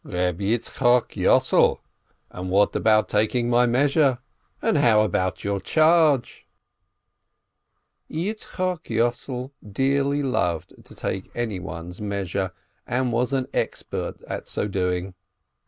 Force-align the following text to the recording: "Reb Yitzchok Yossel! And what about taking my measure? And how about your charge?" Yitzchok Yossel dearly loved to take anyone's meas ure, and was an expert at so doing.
"Reb 0.03 0.39
Yitzchok 0.39 1.09
Yossel! 1.09 1.79
And 2.31 2.49
what 2.49 2.75
about 2.75 3.07
taking 3.07 3.51
my 3.51 3.67
measure? 3.67 4.17
And 4.59 4.79
how 4.79 5.01
about 5.03 5.43
your 5.43 5.61
charge?" 5.61 6.47
Yitzchok 8.09 8.85
Yossel 8.85 9.51
dearly 9.61 10.23
loved 10.23 10.73
to 10.85 10.95
take 10.95 11.29
anyone's 11.35 12.01
meas 12.01 12.33
ure, 12.33 12.51
and 12.87 13.11
was 13.13 13.31
an 13.31 13.47
expert 13.53 14.23
at 14.23 14.47
so 14.47 14.67
doing. 14.67 15.13